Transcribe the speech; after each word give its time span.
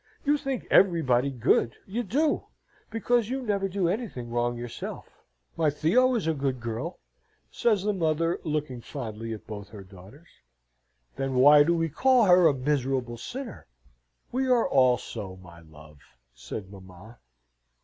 You 0.25 0.35
think 0.35 0.65
everybody 0.71 1.29
good, 1.29 1.75
you 1.85 2.01
do, 2.01 2.47
because 2.89 3.29
you 3.29 3.43
never 3.43 3.69
do 3.69 3.87
anything 3.87 4.31
wrong 4.31 4.57
yourself." 4.57 5.05
"My 5.55 5.69
Theo 5.69 6.15
is 6.15 6.25
a 6.25 6.33
good 6.33 6.59
girl," 6.59 6.97
says 7.51 7.83
the 7.83 7.93
mother, 7.93 8.39
looking 8.43 8.81
fondly 8.81 9.31
at 9.31 9.45
both 9.45 9.69
her 9.69 9.83
daughters. 9.83 10.29
"Then 11.17 11.35
why 11.35 11.61
do 11.61 11.75
we 11.77 11.87
call 11.87 12.25
her 12.25 12.47
a 12.47 12.53
miserable 12.55 13.17
sinner?" 13.19 13.67
"We 14.31 14.47
are 14.47 14.67
all 14.67 14.97
so, 14.97 15.35
my 15.35 15.59
love," 15.61 15.99
said 16.33 16.71
mamma. 16.71 17.19